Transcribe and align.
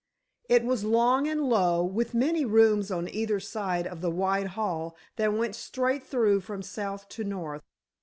It 0.49 0.63
was 0.63 0.83
long 0.83 1.27
and 1.27 1.43
low, 1.47 1.83
with 1.85 2.15
many 2.15 2.43
rooms 2.43 2.89
on 2.89 3.07
either 3.07 3.39
side 3.39 3.85
of 3.85 4.01
the 4.01 4.09
wide 4.09 4.47
hall 4.57 4.95
that 5.17 5.31
went 5.31 5.53
straight 5.53 6.03
through 6.03 6.41
from 6.41 6.63
south 6.63 7.07
to 7.09 7.23
north. 7.23 7.61